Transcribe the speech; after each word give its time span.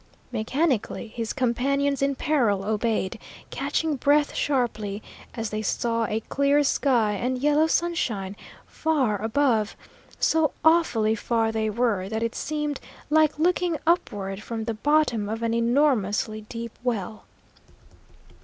Mechanically 0.31 1.09
his 1.09 1.31
companions 1.31 2.01
in 2.01 2.15
peril 2.15 2.63
obeyed, 2.65 3.19
catching 3.51 3.97
breath 3.97 4.33
sharply, 4.33 5.03
as 5.35 5.51
they 5.51 5.61
saw 5.61 6.05
a 6.05 6.21
clear 6.21 6.63
sky 6.63 7.11
and 7.13 7.37
yellow 7.37 7.67
sunshine 7.67 8.35
far 8.65 9.21
above, 9.21 9.75
so 10.19 10.53
awfully 10.65 11.13
far 11.13 11.51
they 11.51 11.69
were, 11.69 12.09
that 12.09 12.23
it 12.23 12.33
seemed 12.33 12.79
like 13.11 13.37
looking 13.37 13.77
upward 13.85 14.41
from 14.41 14.63
the 14.63 14.73
bottom 14.73 15.29
of 15.29 15.43
an 15.43 15.53
enormously 15.53 16.41
deep 16.49 16.71
well. 16.83 17.25